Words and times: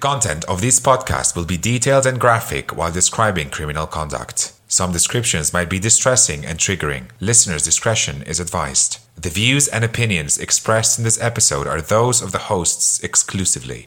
content 0.00 0.44
of 0.46 0.60
this 0.60 0.80
podcast 0.80 1.36
will 1.36 1.44
be 1.44 1.56
detailed 1.56 2.06
and 2.06 2.18
graphic 2.18 2.76
while 2.76 2.90
describing 2.90 3.50
criminal 3.50 3.86
conduct. 3.86 4.52
Some 4.66 4.92
descriptions 4.92 5.52
might 5.52 5.68
be 5.68 5.78
distressing 5.78 6.44
and 6.44 6.58
triggering. 6.58 7.10
Listener's 7.20 7.62
discretion 7.62 8.22
is 8.22 8.40
advised. 8.40 8.98
The 9.16 9.28
views 9.28 9.68
and 9.68 9.84
opinions 9.84 10.38
expressed 10.38 10.98
in 10.98 11.04
this 11.04 11.20
episode 11.20 11.66
are 11.66 11.80
those 11.80 12.22
of 12.22 12.32
the 12.32 12.46
hosts 12.50 13.00
exclusively. 13.00 13.84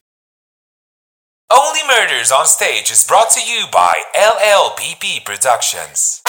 Only 1.50 1.80
Murders 1.86 2.30
on 2.30 2.46
Stage 2.46 2.90
is 2.90 3.06
brought 3.06 3.30
to 3.30 3.40
you 3.40 3.64
by 3.72 4.02
LLPP 4.14 5.24
Productions. 5.24 6.22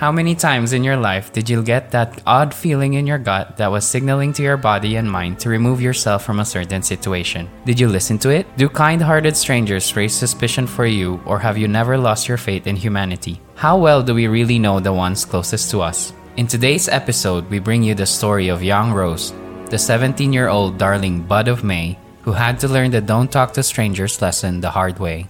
How 0.00 0.10
many 0.10 0.34
times 0.34 0.72
in 0.72 0.82
your 0.82 0.96
life 0.96 1.30
did 1.30 1.50
you 1.50 1.62
get 1.62 1.90
that 1.90 2.22
odd 2.26 2.54
feeling 2.54 2.94
in 2.94 3.06
your 3.06 3.18
gut 3.18 3.58
that 3.58 3.70
was 3.70 3.84
signaling 3.84 4.32
to 4.32 4.42
your 4.42 4.56
body 4.56 4.96
and 4.96 5.04
mind 5.04 5.38
to 5.40 5.50
remove 5.50 5.82
yourself 5.82 6.24
from 6.24 6.40
a 6.40 6.44
certain 6.46 6.80
situation? 6.80 7.50
Did 7.66 7.78
you 7.78 7.86
listen 7.86 8.16
to 8.20 8.30
it? 8.30 8.46
Do 8.56 8.70
kind 8.70 9.02
hearted 9.02 9.36
strangers 9.36 9.94
raise 9.94 10.14
suspicion 10.14 10.66
for 10.66 10.86
you, 10.86 11.20
or 11.26 11.38
have 11.38 11.58
you 11.58 11.68
never 11.68 11.98
lost 11.98 12.28
your 12.28 12.38
faith 12.38 12.66
in 12.66 12.76
humanity? 12.76 13.42
How 13.56 13.76
well 13.76 14.02
do 14.02 14.14
we 14.14 14.26
really 14.26 14.58
know 14.58 14.80
the 14.80 14.90
ones 14.90 15.26
closest 15.26 15.70
to 15.72 15.82
us? 15.82 16.14
In 16.38 16.46
today's 16.46 16.88
episode, 16.88 17.50
we 17.50 17.58
bring 17.58 17.82
you 17.82 17.94
the 17.94 18.06
story 18.06 18.48
of 18.48 18.62
young 18.62 18.94
Rose, 18.94 19.34
the 19.68 19.76
17 19.76 20.32
year 20.32 20.48
old 20.48 20.78
darling 20.78 21.20
bud 21.24 21.46
of 21.46 21.62
May, 21.62 21.98
who 22.22 22.32
had 22.32 22.58
to 22.60 22.68
learn 22.68 22.90
the 22.90 23.02
don't 23.02 23.30
talk 23.30 23.52
to 23.52 23.62
strangers 23.62 24.22
lesson 24.22 24.62
the 24.62 24.70
hard 24.70 24.98
way. 24.98 25.28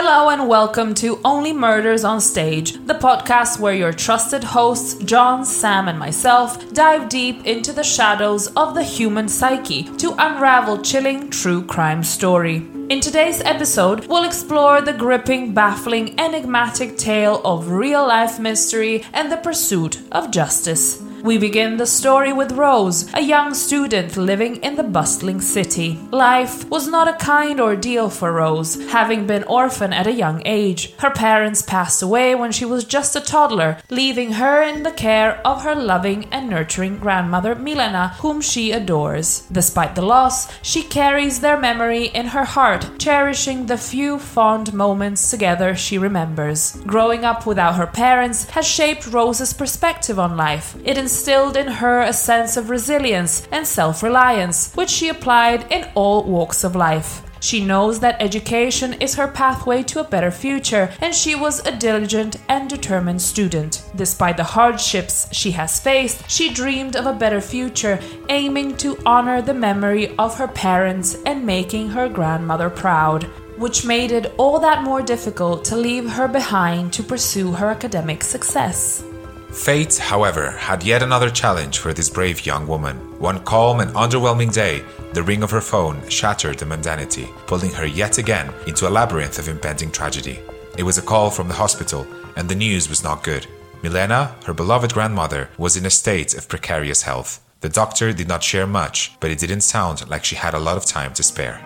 Hello 0.00 0.28
and 0.28 0.46
welcome 0.46 0.94
to 0.94 1.18
Only 1.24 1.52
Murders 1.52 2.04
on 2.04 2.20
Stage, 2.20 2.74
the 2.86 2.94
podcast 2.94 3.58
where 3.58 3.74
your 3.74 3.92
trusted 3.92 4.44
hosts, 4.44 4.94
John, 5.02 5.44
Sam, 5.44 5.88
and 5.88 5.98
myself, 5.98 6.72
dive 6.72 7.08
deep 7.08 7.44
into 7.44 7.72
the 7.72 7.82
shadows 7.82 8.46
of 8.54 8.76
the 8.76 8.84
human 8.84 9.28
psyche 9.28 9.82
to 9.96 10.14
unravel 10.16 10.82
chilling 10.82 11.30
true 11.30 11.66
crime 11.66 12.04
story. 12.04 12.58
In 12.88 13.00
today's 13.00 13.40
episode, 13.40 14.06
we'll 14.06 14.22
explore 14.22 14.80
the 14.80 14.92
gripping, 14.92 15.52
baffling, 15.52 16.16
enigmatic 16.20 16.96
tale 16.96 17.40
of 17.44 17.72
real 17.72 18.06
life 18.06 18.38
mystery 18.38 19.04
and 19.12 19.32
the 19.32 19.38
pursuit 19.38 20.00
of 20.12 20.30
justice. 20.30 21.02
We 21.22 21.36
begin 21.36 21.78
the 21.78 21.86
story 21.86 22.32
with 22.32 22.52
Rose, 22.52 23.12
a 23.12 23.20
young 23.20 23.52
student 23.52 24.16
living 24.16 24.56
in 24.56 24.76
the 24.76 24.84
bustling 24.84 25.40
city. 25.40 25.98
Life 26.12 26.68
was 26.70 26.86
not 26.86 27.08
a 27.08 27.24
kind 27.24 27.60
ordeal 27.60 28.08
for 28.08 28.32
Rose, 28.32 28.80
having 28.90 29.26
been 29.26 29.42
orphaned 29.44 29.94
at 29.94 30.06
a 30.06 30.12
young 30.12 30.42
age. 30.44 30.94
Her 30.98 31.10
parents 31.10 31.60
passed 31.60 32.02
away 32.02 32.36
when 32.36 32.52
she 32.52 32.64
was 32.64 32.84
just 32.84 33.16
a 33.16 33.20
toddler, 33.20 33.78
leaving 33.90 34.32
her 34.34 34.62
in 34.62 34.84
the 34.84 34.92
care 34.92 35.44
of 35.44 35.64
her 35.64 35.74
loving 35.74 36.26
and 36.26 36.48
nurturing 36.48 36.98
grandmother 36.98 37.56
Milena, 37.56 38.14
whom 38.20 38.40
she 38.40 38.70
adores. 38.70 39.40
Despite 39.50 39.96
the 39.96 40.02
loss, 40.02 40.48
she 40.62 40.82
carries 40.82 41.40
their 41.40 41.58
memory 41.58 42.06
in 42.06 42.26
her 42.26 42.44
heart, 42.44 42.98
cherishing 42.98 43.66
the 43.66 43.76
few 43.76 44.18
fond 44.20 44.72
moments 44.72 45.30
together 45.30 45.74
she 45.74 45.98
remembers. 45.98 46.76
Growing 46.86 47.24
up 47.24 47.44
without 47.44 47.74
her 47.74 47.86
parents 47.88 48.44
has 48.50 48.66
shaped 48.66 49.08
Rose's 49.08 49.52
perspective 49.52 50.18
on 50.18 50.36
life. 50.36 50.76
It 50.84 50.96
instilled 51.08 51.56
in 51.56 51.66
her 51.66 52.02
a 52.02 52.12
sense 52.12 52.58
of 52.58 52.68
resilience 52.68 53.48
and 53.50 53.66
self 53.66 54.02
reliance, 54.02 54.70
which 54.74 54.90
she 54.90 55.08
applied 55.08 55.64
in 55.72 55.88
all 55.94 56.22
walks 56.22 56.64
of 56.64 56.76
life. 56.76 57.22
She 57.40 57.64
knows 57.64 58.00
that 58.00 58.20
education 58.20 58.92
is 59.00 59.14
her 59.14 59.28
pathway 59.28 59.82
to 59.84 60.00
a 60.00 60.10
better 60.14 60.30
future, 60.30 60.90
and 61.00 61.14
she 61.14 61.34
was 61.34 61.66
a 61.66 61.74
diligent 61.74 62.36
and 62.50 62.68
determined 62.68 63.22
student. 63.22 63.90
Despite 63.96 64.36
the 64.36 64.52
hardships 64.56 65.26
she 65.32 65.50
has 65.52 65.80
faced, 65.80 66.30
she 66.30 66.52
dreamed 66.52 66.94
of 66.94 67.06
a 67.06 67.18
better 67.24 67.40
future, 67.40 67.98
aiming 68.28 68.76
to 68.82 68.98
honor 69.06 69.40
the 69.40 69.54
memory 69.54 70.14
of 70.18 70.36
her 70.36 70.48
parents 70.48 71.16
and 71.24 71.46
making 71.46 71.88
her 71.88 72.10
grandmother 72.10 72.68
proud, 72.68 73.22
which 73.56 73.86
made 73.86 74.12
it 74.12 74.34
all 74.36 74.58
that 74.60 74.82
more 74.82 75.00
difficult 75.00 75.64
to 75.64 75.76
leave 75.76 76.10
her 76.10 76.28
behind 76.28 76.92
to 76.92 77.02
pursue 77.02 77.52
her 77.52 77.70
academic 77.70 78.22
success. 78.22 79.02
Fate, 79.50 79.96
however, 79.96 80.50
had 80.50 80.82
yet 80.84 81.02
another 81.02 81.30
challenge 81.30 81.78
for 81.78 81.94
this 81.94 82.10
brave 82.10 82.44
young 82.44 82.66
woman. 82.66 82.96
One 83.18 83.42
calm 83.44 83.80
and 83.80 83.90
underwhelming 83.92 84.52
day, 84.52 84.84
the 85.14 85.22
ring 85.22 85.42
of 85.42 85.50
her 85.50 85.62
phone 85.62 86.06
shattered 86.10 86.58
the 86.58 86.66
mundanity, 86.66 87.34
pulling 87.46 87.72
her 87.72 87.86
yet 87.86 88.18
again 88.18 88.52
into 88.66 88.86
a 88.86 88.90
labyrinth 88.90 89.38
of 89.38 89.48
impending 89.48 89.90
tragedy. 89.90 90.40
It 90.76 90.82
was 90.82 90.98
a 90.98 91.02
call 91.02 91.30
from 91.30 91.48
the 91.48 91.54
hospital, 91.54 92.06
and 92.36 92.48
the 92.48 92.54
news 92.54 92.88
was 92.90 93.02
not 93.02 93.24
good. 93.24 93.46
Milena, 93.82 94.36
her 94.44 94.52
beloved 94.52 94.92
grandmother, 94.92 95.48
was 95.56 95.76
in 95.76 95.86
a 95.86 95.90
state 95.90 96.34
of 96.34 96.48
precarious 96.48 97.02
health. 97.02 97.40
The 97.60 97.68
doctor 97.68 98.12
did 98.12 98.28
not 98.28 98.44
share 98.44 98.66
much, 98.66 99.18
but 99.18 99.30
it 99.30 99.38
didn't 99.38 99.62
sound 99.62 100.08
like 100.08 100.24
she 100.24 100.36
had 100.36 100.54
a 100.54 100.60
lot 100.60 100.76
of 100.76 100.84
time 100.84 101.14
to 101.14 101.22
spare. 101.22 101.58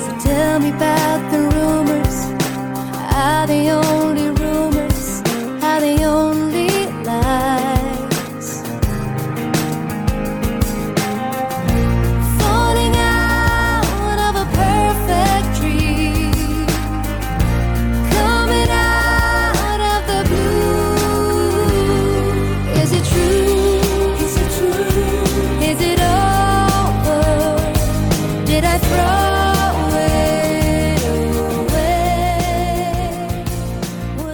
So 0.00 0.18
tell 0.20 0.60
me 0.60 0.68
about 0.68 1.30
the 1.32 1.38
rumors. 1.56 2.42
Are 3.14 3.46
they 3.46 3.70
only 3.70 4.39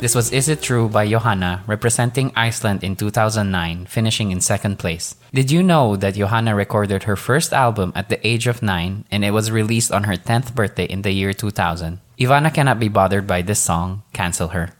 This 0.06 0.14
was 0.14 0.30
Is 0.30 0.48
It 0.48 0.62
True 0.62 0.88
by 0.88 1.08
Johanna, 1.08 1.64
representing 1.66 2.30
Iceland 2.36 2.84
in 2.84 2.94
2009, 2.94 3.86
finishing 3.86 4.30
in 4.30 4.40
second 4.40 4.78
place. 4.78 5.16
Did 5.34 5.50
you 5.50 5.64
know 5.64 5.96
that 5.96 6.14
Johanna 6.14 6.54
recorded 6.54 7.10
her 7.10 7.16
first 7.16 7.52
album 7.52 7.90
at 7.96 8.08
the 8.08 8.24
age 8.24 8.46
of 8.46 8.62
9 8.62 9.04
and 9.10 9.24
it 9.24 9.32
was 9.32 9.50
released 9.50 9.90
on 9.90 10.04
her 10.04 10.14
10th 10.14 10.54
birthday 10.54 10.84
in 10.84 11.02
the 11.02 11.10
year 11.10 11.32
2000? 11.32 11.98
Ivana 12.20 12.54
cannot 12.54 12.78
be 12.78 12.86
bothered 12.86 13.26
by 13.26 13.42
this 13.42 13.58
song, 13.58 14.04
cancel 14.12 14.54
her. 14.54 14.75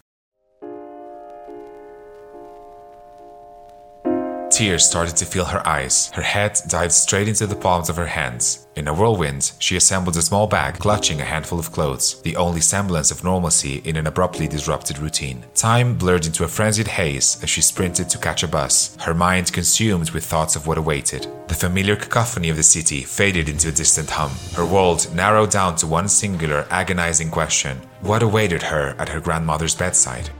Tears 4.56 4.86
started 4.86 5.14
to 5.16 5.26
fill 5.26 5.44
her 5.44 5.68
eyes. 5.68 6.10
Her 6.14 6.22
head 6.22 6.58
dived 6.66 6.92
straight 6.92 7.28
into 7.28 7.46
the 7.46 7.54
palms 7.54 7.90
of 7.90 7.96
her 7.96 8.06
hands. 8.06 8.66
In 8.74 8.88
a 8.88 8.94
whirlwind, 8.94 9.52
she 9.58 9.76
assembled 9.76 10.16
a 10.16 10.22
small 10.22 10.46
bag, 10.46 10.78
clutching 10.78 11.20
a 11.20 11.24
handful 11.24 11.58
of 11.58 11.70
clothes, 11.70 12.22
the 12.22 12.36
only 12.36 12.62
semblance 12.62 13.10
of 13.10 13.22
normalcy 13.22 13.82
in 13.84 13.96
an 13.96 14.06
abruptly 14.06 14.48
disrupted 14.48 14.98
routine. 14.98 15.44
Time 15.54 15.98
blurred 15.98 16.24
into 16.24 16.42
a 16.42 16.48
frenzied 16.48 16.88
haze 16.88 17.38
as 17.42 17.50
she 17.50 17.60
sprinted 17.60 18.08
to 18.08 18.16
catch 18.16 18.44
a 18.44 18.48
bus, 18.48 18.96
her 19.02 19.12
mind 19.12 19.52
consumed 19.52 20.08
with 20.12 20.24
thoughts 20.24 20.56
of 20.56 20.66
what 20.66 20.78
awaited. 20.78 21.26
The 21.48 21.54
familiar 21.54 21.94
cacophony 21.94 22.48
of 22.48 22.56
the 22.56 22.62
city 22.62 23.02
faded 23.02 23.50
into 23.50 23.68
a 23.68 23.72
distant 23.72 24.08
hum. 24.08 24.30
Her 24.54 24.64
world 24.64 25.14
narrowed 25.14 25.50
down 25.50 25.76
to 25.76 25.86
one 25.86 26.08
singular, 26.08 26.66
agonizing 26.70 27.30
question 27.30 27.76
What 28.00 28.22
awaited 28.22 28.62
her 28.62 28.96
at 28.98 29.10
her 29.10 29.20
grandmother's 29.20 29.74
bedside? 29.74 30.30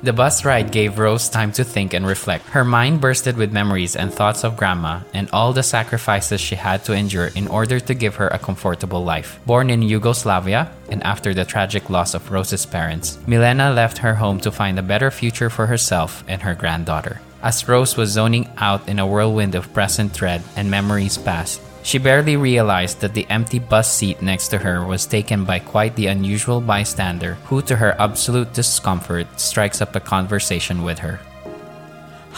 The 0.00 0.12
bus 0.12 0.44
ride 0.44 0.70
gave 0.70 1.00
Rose 1.00 1.28
time 1.28 1.50
to 1.52 1.64
think 1.64 1.92
and 1.92 2.06
reflect. 2.06 2.46
Her 2.50 2.64
mind 2.64 3.00
bursted 3.00 3.36
with 3.36 3.50
memories 3.50 3.96
and 3.96 4.14
thoughts 4.14 4.44
of 4.44 4.56
Grandma 4.56 5.00
and 5.12 5.28
all 5.32 5.52
the 5.52 5.64
sacrifices 5.64 6.40
she 6.40 6.54
had 6.54 6.84
to 6.84 6.92
endure 6.92 7.30
in 7.34 7.48
order 7.48 7.80
to 7.80 7.94
give 7.94 8.14
her 8.14 8.28
a 8.28 8.38
comfortable 8.38 9.02
life. 9.02 9.40
Born 9.44 9.70
in 9.70 9.82
Yugoslavia 9.82 10.70
and 10.88 11.02
after 11.02 11.34
the 11.34 11.44
tragic 11.44 11.90
loss 11.90 12.14
of 12.14 12.30
Rose's 12.30 12.64
parents, 12.64 13.18
Milena 13.26 13.72
left 13.72 13.98
her 13.98 14.14
home 14.14 14.38
to 14.40 14.52
find 14.52 14.78
a 14.78 14.82
better 14.82 15.10
future 15.10 15.50
for 15.50 15.66
herself 15.66 16.22
and 16.28 16.42
her 16.42 16.54
granddaughter. 16.54 17.20
As 17.42 17.66
Rose 17.66 17.96
was 17.96 18.10
zoning 18.10 18.48
out 18.56 18.88
in 18.88 19.00
a 19.00 19.06
whirlwind 19.06 19.56
of 19.56 19.72
present 19.72 20.14
dread 20.14 20.44
and 20.54 20.70
memories 20.70 21.18
past, 21.18 21.60
she 21.88 21.96
barely 21.96 22.36
realized 22.36 23.00
that 23.00 23.14
the 23.14 23.26
empty 23.30 23.58
bus 23.58 23.90
seat 23.90 24.20
next 24.20 24.48
to 24.48 24.58
her 24.58 24.84
was 24.84 25.06
taken 25.06 25.46
by 25.46 25.58
quite 25.58 25.96
the 25.96 26.08
unusual 26.08 26.60
bystander 26.60 27.32
who, 27.48 27.62
to 27.62 27.76
her 27.76 27.96
absolute 27.98 28.52
discomfort, 28.52 29.26
strikes 29.40 29.80
up 29.80 29.96
a 29.96 30.00
conversation 30.00 30.82
with 30.82 30.98
her. 30.98 31.18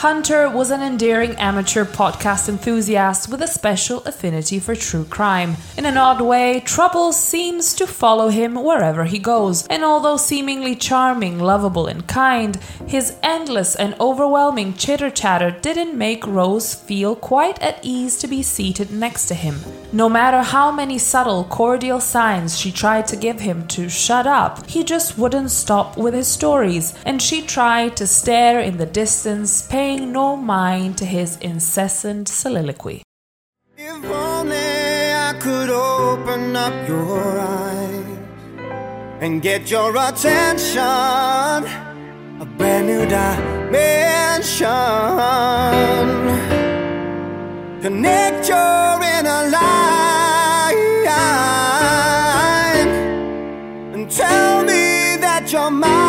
Hunter 0.00 0.48
was 0.48 0.70
an 0.70 0.80
endearing 0.80 1.32
amateur 1.32 1.84
podcast 1.84 2.48
enthusiast 2.48 3.28
with 3.28 3.42
a 3.42 3.46
special 3.46 4.02
affinity 4.04 4.58
for 4.58 4.74
true 4.74 5.04
crime. 5.04 5.56
In 5.76 5.84
an 5.84 5.98
odd 5.98 6.22
way, 6.22 6.60
trouble 6.60 7.12
seems 7.12 7.74
to 7.74 7.86
follow 7.86 8.30
him 8.30 8.54
wherever 8.54 9.04
he 9.04 9.18
goes, 9.18 9.66
and 9.66 9.84
although 9.84 10.16
seemingly 10.16 10.74
charming, 10.74 11.38
lovable, 11.38 11.86
and 11.86 12.06
kind, 12.06 12.56
his 12.86 13.14
endless 13.22 13.76
and 13.76 13.94
overwhelming 14.00 14.72
chitter 14.72 15.10
chatter 15.10 15.50
didn't 15.50 15.94
make 15.94 16.26
Rose 16.26 16.74
feel 16.74 17.14
quite 17.14 17.60
at 17.60 17.78
ease 17.82 18.16
to 18.20 18.26
be 18.26 18.42
seated 18.42 18.90
next 18.90 19.26
to 19.26 19.34
him. 19.34 19.60
No 19.92 20.08
matter 20.08 20.40
how 20.40 20.72
many 20.72 20.96
subtle, 20.96 21.44
cordial 21.44 22.00
signs 22.00 22.58
she 22.58 22.72
tried 22.72 23.06
to 23.08 23.16
give 23.16 23.40
him 23.40 23.66
to 23.68 23.90
shut 23.90 24.26
up, 24.26 24.66
he 24.66 24.82
just 24.82 25.18
wouldn't 25.18 25.50
stop 25.50 25.98
with 25.98 26.14
his 26.14 26.28
stories, 26.28 26.94
and 27.04 27.20
she 27.20 27.42
tried 27.42 27.98
to 27.98 28.06
stare 28.06 28.60
in 28.60 28.78
the 28.78 28.86
distance, 28.86 29.68
paying 29.90 30.12
no 30.12 30.36
mind 30.36 30.96
to 30.98 31.04
his 31.04 31.36
incessant 31.38 32.28
soliloquy. 32.28 33.02
If 33.76 34.04
only 34.04 35.12
I 35.28 35.32
could 35.44 35.70
open 35.70 36.54
up 36.54 36.74
your 36.88 37.40
eyes 37.40 38.18
and 39.20 39.42
get 39.42 39.70
your 39.70 39.90
attention, 40.08 41.60
a 42.44 42.46
brand 42.56 42.86
new 42.90 43.04
dimension. 43.18 44.68
Connect 47.84 48.48
your 48.54 48.92
inner 49.16 49.44
line 49.56 50.80
and 53.94 54.04
tell 54.22 54.62
me 54.70 54.82
that 55.24 55.42
you're 55.52 55.70
mine. 55.70 55.99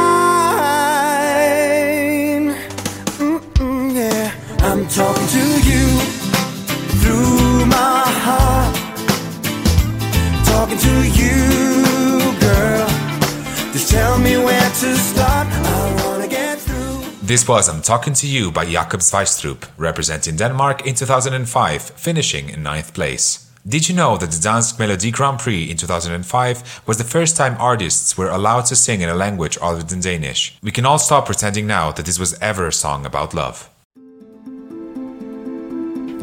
This 17.31 17.47
was 17.47 17.69
I'm 17.69 17.81
Talking 17.81 18.13
to 18.15 18.27
You 18.27 18.51
by 18.51 18.65
Jakob 18.65 18.99
Sveistrup, 18.99 19.63
representing 19.77 20.35
Denmark 20.35 20.85
in 20.85 20.95
2005, 20.95 21.81
finishing 21.81 22.49
in 22.49 22.61
ninth 22.61 22.93
place. 22.93 23.49
Did 23.65 23.87
you 23.87 23.95
know 23.95 24.17
that 24.17 24.31
the 24.31 24.49
Dansk 24.49 24.77
Melodi 24.77 25.13
Grand 25.13 25.39
Prix 25.39 25.71
in 25.71 25.77
2005 25.77 26.81
was 26.85 26.97
the 26.97 27.05
first 27.05 27.37
time 27.37 27.55
artists 27.57 28.17
were 28.17 28.27
allowed 28.27 28.65
to 28.65 28.75
sing 28.75 28.99
in 28.99 29.07
a 29.07 29.15
language 29.15 29.57
other 29.61 29.81
than 29.81 30.01
Danish? 30.01 30.59
We 30.61 30.71
can 30.71 30.85
all 30.85 30.99
stop 30.99 31.25
pretending 31.25 31.65
now 31.67 31.93
that 31.93 32.05
this 32.05 32.19
was 32.19 32.37
ever 32.41 32.67
a 32.67 32.73
song 32.73 33.05
about 33.05 33.33
love. 33.33 33.69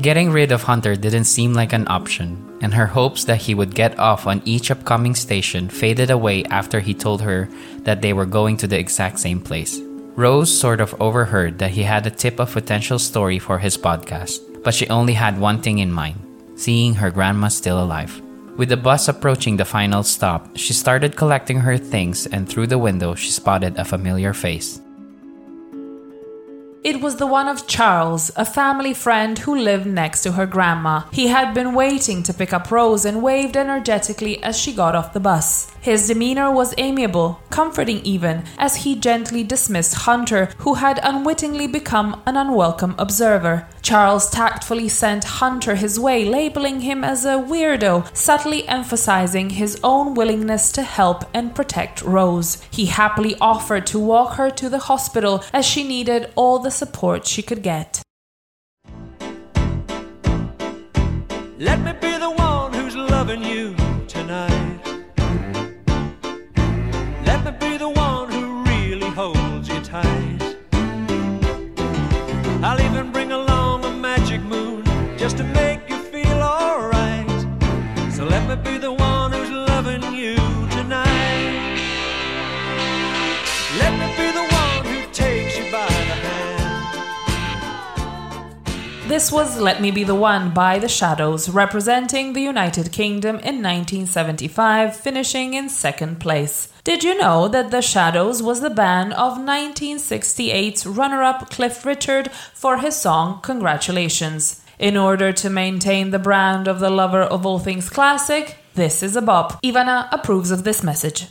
Getting 0.03 0.31
rid 0.31 0.53
of 0.53 0.65
Hunter 0.65 0.95
didn't 0.95 1.25
seem 1.25 1.55
like 1.55 1.73
an 1.73 1.89
option, 1.89 2.37
and 2.61 2.75
her 2.75 2.87
hopes 2.87 3.25
that 3.25 3.41
he 3.41 3.55
would 3.55 3.75
get 3.75 3.99
off 3.99 4.27
on 4.27 4.43
each 4.45 4.71
upcoming 4.71 5.15
station 5.15 5.71
faded 5.71 6.11
away 6.11 6.45
after 6.51 6.81
he 6.81 6.93
told 6.93 7.23
her 7.23 7.49
that 7.85 8.03
they 8.03 8.13
were 8.13 8.27
going 8.27 8.59
to 8.59 8.67
the 8.67 8.79
exact 8.79 9.19
same 9.19 9.41
place. 9.41 9.81
Rose 10.19 10.50
sort 10.50 10.81
of 10.81 11.00
overheard 11.00 11.61
that 11.61 11.70
he 11.70 11.85
had 11.85 12.05
a 12.05 12.11
tip 12.11 12.41
of 12.41 12.50
potential 12.50 12.99
story 12.99 13.38
for 13.38 13.56
his 13.56 13.79
podcast, 13.79 14.43
but 14.65 14.75
she 14.75 14.88
only 14.88 15.15
had 15.15 15.38
one 15.38 15.62
thing 15.62 15.79
in 15.79 15.93
mind 15.93 16.19
seeing 16.56 16.93
her 16.93 17.09
grandma 17.09 17.47
still 17.47 17.81
alive. 17.81 18.20
With 18.56 18.69
the 18.69 18.76
bus 18.76 19.06
approaching 19.06 19.56
the 19.56 19.65
final 19.65 20.03
stop, 20.03 20.50
she 20.56 20.73
started 20.73 21.15
collecting 21.15 21.61
her 21.61 21.79
things, 21.79 22.26
and 22.26 22.49
through 22.49 22.67
the 22.67 22.82
window, 22.82 23.15
she 23.15 23.31
spotted 23.31 23.79
a 23.79 23.85
familiar 23.85 24.35
face. 24.35 24.81
It 26.85 27.01
was 27.01 27.17
the 27.17 27.27
one 27.27 27.49
of 27.49 27.67
Charles, 27.67 28.31
a 28.37 28.45
family 28.45 28.95
friend 28.95 29.37
who 29.37 29.55
lived 29.57 29.85
next 29.85 30.23
to 30.23 30.33
her 30.33 30.47
grandma. 30.47 31.03
He 31.11 31.27
had 31.27 31.53
been 31.53 31.75
waiting 31.75 32.23
to 32.23 32.33
pick 32.33 32.53
up 32.53 32.71
Rose 32.71 33.05
and 33.05 33.21
waved 33.21 33.57
energetically 33.57 34.41
as 34.45 34.57
she 34.57 34.73
got 34.73 34.95
off 34.95 35.13
the 35.13 35.19
bus. 35.19 35.73
His 35.81 36.07
demeanor 36.07 36.53
was 36.53 36.75
amiable, 36.79 37.41
comforting 37.51 38.01
even, 38.05 38.45
as 38.59 38.77
he 38.77 38.95
gently 38.95 39.43
dismissed 39.43 39.95
Hunter, 39.95 40.51
who 40.59 40.75
had 40.75 41.01
unwittingly 41.03 41.67
become 41.67 42.23
an 42.27 42.37
unwelcome 42.37 42.95
observer. 42.99 43.67
Charles 43.83 44.29
tactfully 44.31 44.89
sent 44.89 45.25
Hunter 45.25 45.75
his 45.75 45.99
way, 45.99 46.25
labeling 46.25 46.83
him 46.83 47.03
as 47.03 47.25
a 47.25 47.39
weirdo, 47.39 48.15
subtly 48.15 48.69
emphasizing 48.69 49.51
his 49.51 49.81
own 49.83 50.15
willingness 50.15 50.71
to 50.73 50.83
help 50.83 51.25
and 51.33 51.55
protect 51.55 52.03
Rose. 52.03 52.63
He 52.71 52.87
happily 52.87 53.35
offered 53.41 53.87
to 53.89 53.99
walk 53.99 54.35
her 54.35 54.51
to 54.51 54.69
the 54.69 54.81
hospital 54.91 55.43
as 55.53 55.65
she 55.65 55.89
needed 55.89 56.31
all 56.37 56.59
the 56.59 56.68
support 56.70 57.26
she 57.26 57.43
could 57.43 57.62
get. 57.62 58.03
Let 61.59 61.81
me 61.81 61.93
be 62.00 62.17
the 62.19 62.31
one 62.31 62.73
who's 62.73 62.94
loving 62.94 63.43
you 63.43 63.78
This 89.09 89.33
was 89.33 89.59
Let 89.59 89.81
Me 89.81 89.91
Be 89.91 90.05
the 90.05 90.15
One 90.15 90.53
by 90.53 90.79
The 90.79 90.87
Shadows, 90.87 91.49
representing 91.49 92.35
the 92.35 92.43
United 92.43 92.93
Kingdom 92.93 93.37
in 93.37 93.63
1975, 93.63 94.95
finishing 94.95 95.55
in 95.55 95.71
second 95.71 96.21
place. 96.21 96.71
Did 96.85 97.03
you 97.03 97.17
know 97.17 97.49
that 97.49 97.71
The 97.71 97.81
Shadows 97.81 98.43
was 98.43 98.61
the 98.61 98.69
band 98.69 99.15
of 99.15 99.39
1968's 99.39 100.87
runner 100.87 101.23
up 101.23 101.49
Cliff 101.49 101.87
Richard 101.87 102.31
for 102.53 102.77
his 102.77 102.97
song 102.97 103.41
Congratulations? 103.41 104.61
In 104.79 104.99
order 104.99 105.33
to 105.33 105.49
maintain 105.49 106.11
the 106.11 106.19
brand 106.19 106.69
of 106.69 106.79
the 106.79 106.91
lover 106.91 107.23
of 107.23 107.47
all 107.47 107.59
things 107.59 107.89
classic, 107.89 108.59
this 108.75 109.03
is 109.03 109.17
a 109.17 109.23
bop. 109.23 109.63
Ivana 109.63 110.13
approves 110.13 110.51
of 110.51 110.65
this 110.65 110.83
message. 110.83 111.29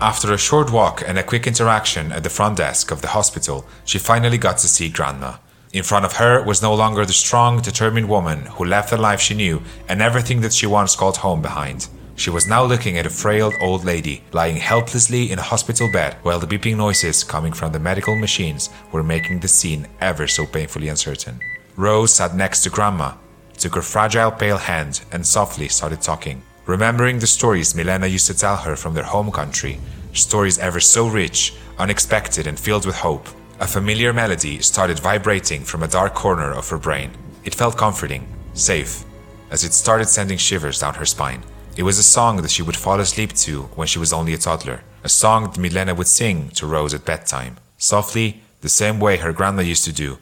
After 0.00 0.32
a 0.32 0.38
short 0.38 0.72
walk 0.72 1.02
and 1.06 1.18
a 1.18 1.22
quick 1.22 1.46
interaction 1.46 2.10
at 2.12 2.24
the 2.24 2.28
front 2.28 2.56
desk 2.56 2.90
of 2.90 3.00
the 3.00 3.08
hospital, 3.08 3.64
she 3.84 3.98
finally 3.98 4.38
got 4.38 4.58
to 4.58 4.68
see 4.68 4.88
Grandma. 4.88 5.36
In 5.72 5.82
front 5.82 6.04
of 6.04 6.14
her 6.14 6.42
was 6.44 6.62
no 6.62 6.74
longer 6.74 7.06
the 7.06 7.12
strong, 7.12 7.60
determined 7.60 8.08
woman 8.08 8.46
who 8.46 8.64
left 8.64 8.90
the 8.90 8.96
life 8.96 9.20
she 9.20 9.34
knew 9.34 9.62
and 9.88 10.02
everything 10.02 10.40
that 10.40 10.52
she 10.52 10.66
once 10.66 10.96
called 10.96 11.16
home 11.16 11.42
behind. 11.42 11.88
She 12.16 12.30
was 12.30 12.46
now 12.46 12.64
looking 12.64 12.98
at 12.98 13.06
a 13.06 13.10
frail 13.10 13.52
old 13.60 13.84
lady 13.84 14.22
lying 14.32 14.56
helplessly 14.56 15.32
in 15.32 15.38
a 15.38 15.42
hospital 15.42 15.90
bed 15.90 16.16
while 16.22 16.38
the 16.38 16.46
beeping 16.46 16.76
noises 16.76 17.24
coming 17.24 17.52
from 17.52 17.72
the 17.72 17.80
medical 17.80 18.14
machines 18.14 18.70
were 18.92 19.02
making 19.02 19.40
the 19.40 19.48
scene 19.48 19.86
ever 20.00 20.28
so 20.28 20.46
painfully 20.46 20.88
uncertain. 20.88 21.40
Rose 21.76 22.14
sat 22.14 22.36
next 22.36 22.62
to 22.62 22.70
Grandma, 22.70 23.14
took 23.58 23.74
her 23.74 23.82
fragile 23.82 24.30
pale 24.30 24.58
hand, 24.58 25.00
and 25.10 25.26
softly 25.26 25.68
started 25.68 26.00
talking. 26.00 26.42
Remembering 26.66 27.18
the 27.18 27.26
stories 27.26 27.74
Milena 27.74 28.06
used 28.06 28.26
to 28.28 28.34
tell 28.34 28.56
her 28.56 28.74
from 28.74 28.94
their 28.94 29.04
home 29.04 29.30
country, 29.30 29.78
stories 30.14 30.58
ever 30.58 30.80
so 30.80 31.06
rich, 31.06 31.52
unexpected, 31.78 32.46
and 32.46 32.58
filled 32.58 32.86
with 32.86 32.96
hope, 32.96 33.28
a 33.60 33.66
familiar 33.66 34.14
melody 34.14 34.60
started 34.60 34.98
vibrating 34.98 35.62
from 35.62 35.82
a 35.82 35.88
dark 35.88 36.14
corner 36.14 36.52
of 36.52 36.66
her 36.70 36.78
brain. 36.78 37.10
It 37.44 37.54
felt 37.54 37.76
comforting, 37.76 38.26
safe, 38.54 39.04
as 39.50 39.62
it 39.62 39.74
started 39.74 40.08
sending 40.08 40.38
shivers 40.38 40.80
down 40.80 40.94
her 40.94 41.04
spine. 41.04 41.42
It 41.76 41.82
was 41.82 41.98
a 41.98 42.02
song 42.02 42.40
that 42.40 42.50
she 42.50 42.62
would 42.62 42.76
fall 42.76 42.98
asleep 42.98 43.34
to 43.34 43.64
when 43.74 43.86
she 43.86 43.98
was 43.98 44.14
only 44.14 44.32
a 44.32 44.38
toddler, 44.38 44.82
a 45.02 45.08
song 45.10 45.44
that 45.44 45.58
Milena 45.58 45.94
would 45.94 46.06
sing 46.06 46.48
to 46.50 46.66
Rose 46.66 46.94
at 46.94 47.04
bedtime. 47.04 47.58
Softly, 47.76 48.40
the 48.62 48.70
same 48.70 49.00
way 49.00 49.18
her 49.18 49.34
grandma 49.34 49.60
used 49.60 49.84
to 49.84 49.92
do, 49.92 50.16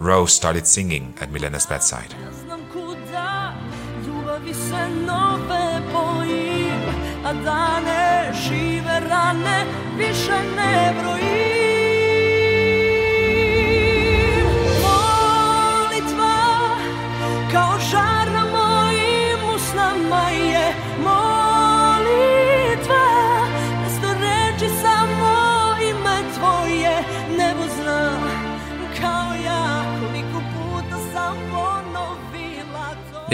Rose 0.00 0.32
started 0.32 0.66
singing 0.66 1.14
at 1.20 1.30
Milena's 1.30 1.66
bedside. 1.66 2.12
Dane 7.44 8.32
žive 8.32 9.00
rane 9.10 9.64
više 9.98 10.38
ne 10.56 10.94
brojim 11.02 11.73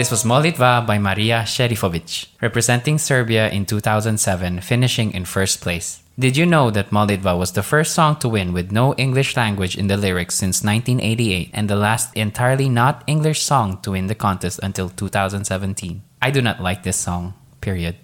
This 0.01 0.09
was 0.09 0.23
Molitva 0.23 0.87
by 0.87 0.97
Marija 0.97 1.43
Šerifović, 1.45 2.25
representing 2.41 2.97
Serbia 2.97 3.51
in 3.51 3.67
2007, 3.67 4.59
finishing 4.61 5.13
in 5.13 5.25
first 5.25 5.61
place. 5.61 6.01
Did 6.17 6.35
you 6.35 6.47
know 6.47 6.71
that 6.71 6.89
Molitva 6.89 7.37
was 7.37 7.51
the 7.51 7.61
first 7.61 7.93
song 7.93 8.15
to 8.15 8.27
win 8.27 8.51
with 8.51 8.71
no 8.71 8.95
English 8.95 9.37
language 9.37 9.77
in 9.77 9.85
the 9.85 9.97
lyrics 9.97 10.33
since 10.33 10.63
1988 10.63 11.51
and 11.53 11.69
the 11.69 11.75
last 11.75 12.17
entirely 12.17 12.67
not 12.67 13.03
English 13.05 13.43
song 13.43 13.77
to 13.83 13.91
win 13.91 14.07
the 14.07 14.15
contest 14.15 14.59
until 14.63 14.89
2017? 14.89 16.01
I 16.19 16.31
do 16.31 16.41
not 16.41 16.59
like 16.59 16.81
this 16.81 16.97
song, 16.97 17.35
period. 17.61 17.95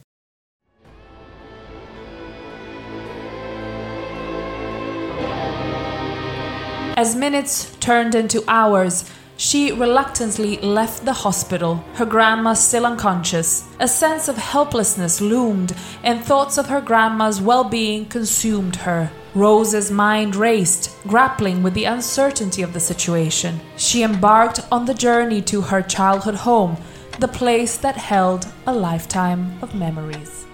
As 6.96 7.16
minutes 7.16 7.75
turned 7.80 8.13
into 8.13 8.44
hours, 8.48 9.10
she 9.38 9.72
reluctantly 9.72 10.58
left 10.58 11.06
the 11.06 11.13
hospital, 11.13 11.75
her 11.94 12.06
grandma 12.06 12.53
still 12.53 12.86
unconscious. 12.86 13.67
A 13.79 13.88
sense 13.88 14.27
of 14.27 14.36
helplessness 14.36 15.22
loomed, 15.22 15.75
and 16.03 16.24
thoughts 16.24 16.58
of 16.58 16.67
her 16.67 16.82
grandma's 16.82 17.39
well 17.39 17.63
being 17.63 18.08
consumed 18.08 18.77
her. 18.77 19.12
Rose's 19.36 19.91
mind 19.91 20.36
raced, 20.36 20.91
grappling 21.03 21.62
with 21.62 21.75
the 21.75 21.86
uncertainty 21.86 22.63
of 22.63 22.74
the 22.74 22.79
situation. 22.79 23.60
She 23.75 24.01
embarked 24.01 24.62
on 24.72 24.86
the 24.86 24.96
journey 24.96 25.44
to 25.44 25.62
her 25.62 25.84
childhood 25.84 26.36
home, 26.36 26.77
the 27.20 27.27
place 27.27 27.77
that 27.77 27.96
held 27.96 28.48
a 28.65 28.74
lifetime 28.74 29.60
of 29.62 29.75
memories. 29.75 30.47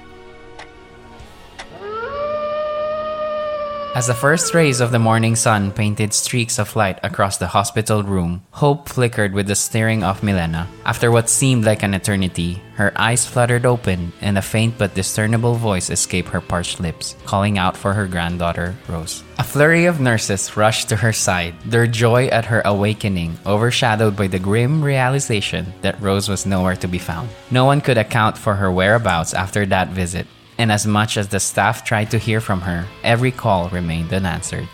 As 3.95 4.07
the 4.07 4.15
first 4.15 4.55
rays 4.55 4.81
of 4.81 4.89
the 4.89 4.97
morning 4.97 5.35
sun 5.35 5.71
painted 5.71 6.15
streaks 6.15 6.57
of 6.57 6.75
light 6.75 6.97
across 7.03 7.38
the 7.38 7.45
hospital 7.45 8.01
room, 8.01 8.41
hope 8.50 8.89
flickered 8.89 9.33
with 9.33 9.45
the 9.45 9.53
staring 9.53 10.03
of 10.03 10.23
Milena. 10.23 10.67
After 10.83 11.12
what 11.12 11.29
seemed 11.29 11.63
like 11.63 11.83
an 11.83 11.93
eternity, 11.93 12.59
her 12.73 12.91
eyes 12.95 13.23
fluttered 13.27 13.67
open 13.67 14.12
and 14.19 14.35
a 14.35 14.41
faint 14.41 14.79
but 14.79 14.95
discernible 14.95 15.53
voice 15.53 15.91
escaped 15.91 16.29
her 16.29 16.41
parched 16.41 16.79
lips, 16.79 17.15
calling 17.27 17.59
out 17.59 17.77
for 17.77 17.93
her 17.93 18.07
granddaughter, 18.07 18.73
Rose. 18.89 19.23
A 19.38 19.43
flurry 19.43 19.85
of 19.85 20.01
nurses 20.01 20.57
rushed 20.57 20.89
to 20.89 20.95
her 20.95 21.13
side, 21.13 21.53
their 21.63 21.85
joy 21.85 22.25
at 22.29 22.45
her 22.45 22.63
awakening 22.65 23.38
overshadowed 23.45 24.15
by 24.15 24.25
the 24.25 24.39
grim 24.39 24.83
realization 24.83 25.71
that 25.83 26.01
Rose 26.01 26.27
was 26.27 26.47
nowhere 26.47 26.77
to 26.77 26.88
be 26.88 26.97
found. 26.97 27.29
No 27.51 27.65
one 27.65 27.79
could 27.79 28.00
account 28.00 28.39
for 28.39 28.55
her 28.55 28.71
whereabouts 28.71 29.35
after 29.35 29.67
that 29.67 29.89
visit, 29.89 30.25
and 30.57 30.72
as 30.72 30.86
much 30.86 31.17
as 31.17 31.27
the 31.27 31.39
staff 31.39 31.83
tried 31.83 32.12
to 32.12 32.17
hear 32.17 32.41
from 32.41 32.62
her, 32.62 32.86
every 33.03 33.31
call 33.31 33.69
remained 33.69 34.13
unanswered. 34.13 34.67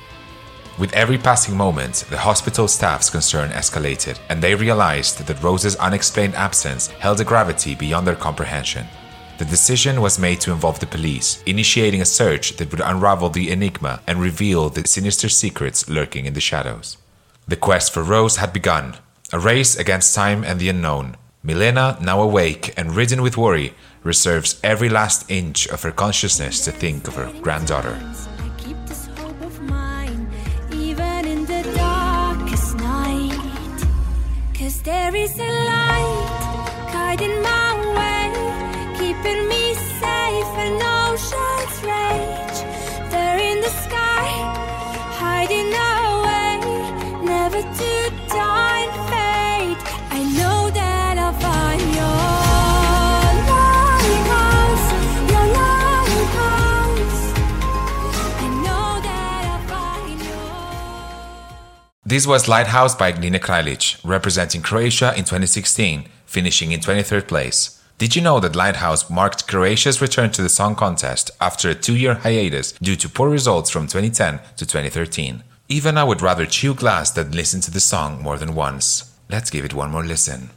With 0.77 0.93
every 0.93 1.17
passing 1.17 1.57
moment, 1.57 2.05
the 2.09 2.17
hospital 2.17 2.67
staff's 2.67 3.09
concern 3.09 3.49
escalated, 3.49 4.17
and 4.29 4.41
they 4.41 4.55
realized 4.55 5.25
that 5.25 5.43
Rose's 5.43 5.75
unexplained 5.75 6.35
absence 6.35 6.87
held 6.87 7.19
a 7.19 7.25
gravity 7.25 7.75
beyond 7.75 8.07
their 8.07 8.15
comprehension. 8.15 8.87
The 9.39 9.45
decision 9.45 10.01
was 10.01 10.19
made 10.19 10.39
to 10.41 10.51
involve 10.51 10.79
the 10.79 10.85
police, 10.85 11.43
initiating 11.45 12.01
a 12.01 12.05
search 12.05 12.57
that 12.57 12.71
would 12.71 12.81
unravel 12.81 13.29
the 13.29 13.51
enigma 13.51 14.01
and 14.07 14.21
reveal 14.21 14.69
the 14.69 14.87
sinister 14.87 15.27
secrets 15.27 15.89
lurking 15.89 16.25
in 16.25 16.33
the 16.33 16.41
shadows. 16.41 16.97
The 17.47 17.55
quest 17.55 17.93
for 17.93 18.03
Rose 18.03 18.37
had 18.37 18.53
begun, 18.53 18.95
a 19.33 19.39
race 19.39 19.75
against 19.75 20.15
time 20.15 20.43
and 20.43 20.59
the 20.59 20.69
unknown. 20.69 21.17
Milena, 21.41 21.97
now 22.01 22.21
awake 22.21 22.73
and 22.77 22.95
ridden 22.95 23.21
with 23.21 23.37
worry, 23.37 23.73
reserves 24.03 24.59
every 24.63 24.89
last 24.89 25.29
inch 25.29 25.67
of 25.67 25.83
her 25.83 25.91
consciousness 25.91 26.63
to 26.65 26.71
think 26.71 27.07
of 27.07 27.15
her 27.15 27.31
granddaughter. 27.41 27.97
There 34.89 35.15
is 35.15 35.37
a 35.37 35.43
light 35.43 36.18
This 62.09 62.25
was 62.25 62.47
Lighthouse 62.47 62.95
by 62.95 63.11
Nina 63.11 63.37
Kraljic, 63.37 63.99
representing 64.03 64.63
Croatia 64.63 65.09
in 65.09 65.25
2016, 65.25 66.07
finishing 66.25 66.71
in 66.71 66.79
23rd 66.79 67.27
place. 67.27 67.79
Did 67.99 68.15
you 68.15 68.23
know 68.23 68.39
that 68.39 68.55
Lighthouse 68.55 69.11
marked 69.11 69.47
Croatia's 69.47 70.01
return 70.01 70.31
to 70.31 70.41
the 70.41 70.49
song 70.49 70.73
contest 70.73 71.29
after 71.39 71.69
a 71.69 71.75
two 71.75 71.95
year 71.95 72.15
hiatus 72.15 72.71
due 72.71 72.95
to 72.95 73.07
poor 73.07 73.29
results 73.29 73.69
from 73.69 73.85
2010 73.85 74.39
to 74.57 74.65
2013? 74.65 75.43
Even 75.67 75.99
I 75.99 76.03
would 76.03 76.23
rather 76.23 76.47
chew 76.47 76.73
glass 76.73 77.11
than 77.11 77.31
listen 77.31 77.61
to 77.61 77.69
the 77.69 77.79
song 77.79 78.23
more 78.23 78.39
than 78.39 78.55
once. 78.55 79.15
Let's 79.29 79.51
give 79.51 79.63
it 79.63 79.75
one 79.75 79.91
more 79.91 80.03
listen. 80.03 80.49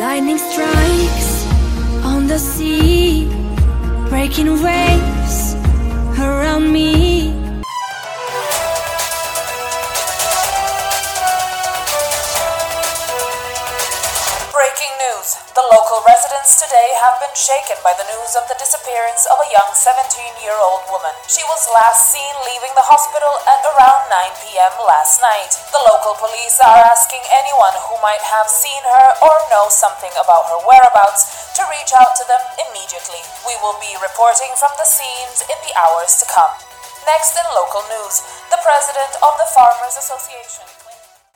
Lightning 0.00 0.38
strikes 0.38 1.46
on 2.02 2.26
the 2.26 2.40
sea, 2.40 3.26
breaking 4.08 4.60
waves 4.64 5.54
around 6.18 6.72
me. 6.72 7.41
Residents 16.02 16.58
today 16.58 16.98
have 16.98 17.22
been 17.22 17.30
shaken 17.30 17.78
by 17.86 17.94
the 17.94 18.02
news 18.10 18.34
of 18.34 18.42
the 18.50 18.58
disappearance 18.58 19.22
of 19.30 19.38
a 19.38 19.52
young 19.54 19.70
17 19.70 20.02
year 20.42 20.58
old 20.58 20.82
woman. 20.90 21.14
She 21.30 21.46
was 21.46 21.70
last 21.70 22.10
seen 22.10 22.34
leaving 22.42 22.74
the 22.74 22.82
hospital 22.82 23.30
at 23.46 23.62
around 23.62 24.10
9 24.10 24.42
p.m. 24.42 24.74
last 24.82 25.22
night. 25.22 25.54
The 25.70 25.78
local 25.86 26.18
police 26.18 26.58
are 26.58 26.82
asking 26.90 27.22
anyone 27.30 27.78
who 27.86 27.94
might 28.02 28.18
have 28.18 28.50
seen 28.50 28.82
her 28.82 29.06
or 29.22 29.46
know 29.46 29.70
something 29.70 30.10
about 30.18 30.50
her 30.50 30.58
whereabouts 30.66 31.54
to 31.54 31.62
reach 31.70 31.94
out 31.94 32.18
to 32.18 32.26
them 32.26 32.42
immediately. 32.66 33.22
We 33.46 33.54
will 33.62 33.78
be 33.78 33.94
reporting 34.02 34.50
from 34.58 34.74
the 34.82 34.88
scenes 34.90 35.46
in 35.46 35.58
the 35.62 35.74
hours 35.78 36.18
to 36.18 36.26
come. 36.26 36.50
Next 37.06 37.38
in 37.38 37.46
local 37.54 37.86
news, 37.86 38.26
the 38.50 38.58
president 38.58 39.22
of 39.22 39.38
the 39.38 39.46
Farmers 39.54 39.94
Association. 39.94 40.81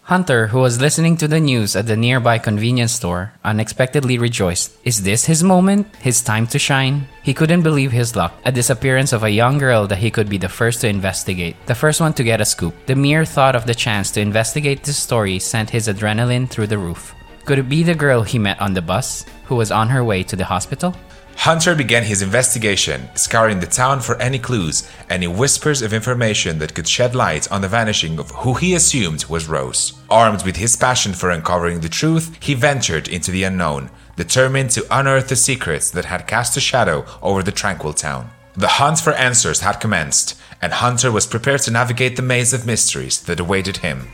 Hunter, 0.07 0.47
who 0.47 0.61
was 0.61 0.81
listening 0.81 1.17
to 1.17 1.27
the 1.27 1.41
news 1.41 1.75
at 1.75 1.87
the 1.87 1.97
nearby 1.97 2.39
convenience 2.39 2.93
store, 2.93 3.33
unexpectedly 3.43 4.19
rejoiced. 4.19 4.71
Is 4.85 5.03
this 5.03 5.25
his 5.25 5.43
moment? 5.43 5.93
His 5.97 6.23
time 6.23 6.47
to 6.55 6.61
shine? 6.61 7.09
He 7.25 7.35
couldn't 7.35 7.63
believe 7.63 7.91
his 7.91 8.15
luck. 8.15 8.33
A 8.45 8.53
disappearance 8.53 9.13
of 9.13 9.25
a 9.25 9.31
young 9.35 9.59
girl 9.59 9.89
that 9.89 9.99
he 9.99 10.13
could 10.13 10.29
be 10.29 10.39
the 10.39 10.49
first 10.49 10.81
to 10.83 10.89
investigate, 10.89 11.57
the 11.67 11.75
first 11.75 12.01
one 12.01 12.13
to 12.13 12.23
get 12.23 12.41
a 12.41 12.45
scoop. 12.45 12.73
The 12.87 12.95
mere 12.95 13.25
thought 13.25 13.57
of 13.57 13.67
the 13.67 13.75
chance 13.75 14.13
to 14.13 14.21
investigate 14.21 14.85
this 14.85 14.97
story 14.97 15.41
sent 15.41 15.71
his 15.71 15.89
adrenaline 15.89 16.49
through 16.49 16.69
the 16.69 16.79
roof. 16.79 17.13
Could 17.45 17.59
it 17.59 17.69
be 17.69 17.83
the 17.83 17.97
girl 17.97 18.23
he 18.23 18.39
met 18.39 18.61
on 18.61 18.75
the 18.75 18.83
bus, 18.83 19.27
who 19.47 19.57
was 19.57 19.73
on 19.73 19.89
her 19.89 20.05
way 20.05 20.23
to 20.23 20.37
the 20.37 20.45
hospital? 20.45 20.95
Hunter 21.37 21.75
began 21.75 22.03
his 22.03 22.23
investigation, 22.23 23.09
scouring 23.15 23.61
the 23.61 23.67
town 23.67 24.01
for 24.01 24.21
any 24.21 24.39
clues, 24.39 24.89
any 25.09 25.29
whispers 25.29 25.83
of 25.83 25.93
information 25.93 26.59
that 26.59 26.75
could 26.75 26.89
shed 26.89 27.15
light 27.15 27.51
on 27.53 27.61
the 27.61 27.69
vanishing 27.69 28.19
of 28.19 28.31
who 28.31 28.55
he 28.55 28.75
assumed 28.75 29.25
was 29.27 29.47
Rose. 29.47 29.93
Armed 30.11 30.45
with 30.45 30.57
his 30.57 30.77
passion 30.77 31.13
for 31.13 31.31
uncovering 31.31 31.81
the 31.81 31.89
truth, 31.89 32.37
he 32.41 32.55
ventured 32.55 33.07
into 33.07 33.31
the 33.31 33.45
unknown, 33.45 33.91
determined 34.17 34.71
to 34.71 34.87
unearth 34.91 35.29
the 35.29 35.37
secrets 35.37 35.91
that 35.91 36.07
had 36.07 36.27
cast 36.27 36.57
a 36.57 36.61
shadow 36.61 37.05
over 37.23 37.43
the 37.43 37.53
tranquil 37.53 37.93
town. 37.93 38.31
The 38.55 38.69
hunt 38.69 38.99
for 38.99 39.13
answers 39.13 39.61
had 39.61 39.75
commenced, 39.75 40.41
and 40.63 40.73
Hunter 40.73 41.13
was 41.13 41.27
prepared 41.27 41.61
to 41.63 41.71
navigate 41.71 42.17
the 42.17 42.23
maze 42.23 42.55
of 42.55 42.67
mysteries 42.67 43.21
that 43.25 43.39
awaited 43.39 43.79
him. 43.79 44.09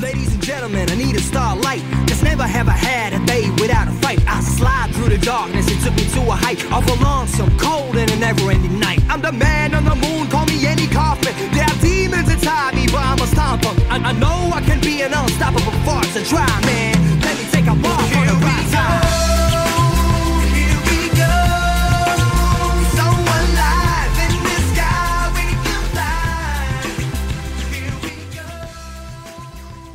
Ladies 0.00 0.32
and 0.32 0.42
gentlemen, 0.42 0.90
I 0.90 0.94
need 0.96 1.14
a 1.14 1.20
starlight. 1.20 2.01
Never 2.22 2.44
have 2.44 2.68
I 2.68 2.72
had 2.72 3.12
a 3.12 3.24
day 3.26 3.50
without 3.60 3.88
a 3.88 3.92
fight. 4.02 4.20
I 4.26 4.40
slide 4.40 4.90
through 4.94 5.10
the 5.10 5.18
darkness, 5.18 5.66
it 5.70 5.80
took 5.84 5.94
me 5.94 6.06
to 6.16 6.20
a 6.30 6.36
height 6.36 6.64
of 6.72 6.86
a 6.88 6.94
long, 7.02 7.22
lonesome, 7.22 7.56
cold, 7.58 7.96
and 7.96 8.10
a 8.10 8.18
never 8.18 8.50
ending 8.50 8.78
night. 8.80 9.00
I'm 9.08 9.20
the 9.20 9.32
man 9.32 9.74
on 9.74 9.84
the 9.84 9.94
moon, 9.94 10.26
call 10.28 10.46
me 10.46 10.66
Andy 10.66 10.86
Kaufman. 10.86 11.34
There 11.54 11.64
are 11.64 11.78
demons 11.80 12.28
inside 12.30 12.74
me, 12.74 12.86
but 12.86 13.02
I'm 13.02 13.18
a 13.18 13.26
stomper. 13.26 13.72
I, 13.90 13.96
I 14.10 14.12
know 14.12 14.50
I 14.52 14.60
can 14.62 14.80
be 14.80 15.02
an 15.02 15.12
unstoppable 15.14 15.78
force, 15.86 16.16
a 16.16 16.24
dry 16.24 16.60
man. 16.66 17.20
Let 17.20 17.38
me 17.38 17.44
take 17.52 17.66
a 17.66 17.74
walk 17.74 18.21